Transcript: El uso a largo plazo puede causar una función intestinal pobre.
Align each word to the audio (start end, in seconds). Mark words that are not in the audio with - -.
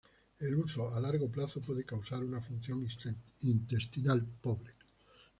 El 0.39 0.55
uso 0.55 0.91
a 0.91 0.99
largo 0.99 1.29
plazo 1.29 1.61
puede 1.61 1.83
causar 1.85 2.23
una 2.23 2.41
función 2.41 2.87
intestinal 3.41 4.25
pobre. 4.41 4.73